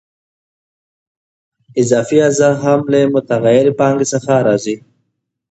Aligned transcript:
اضافي 1.81 2.17
ارزښت 2.27 2.59
هم 2.67 2.79
له 2.91 2.99
متغیرې 3.13 3.71
پانګې 3.79 4.05
څخه 4.13 4.31
راځي 4.47 4.75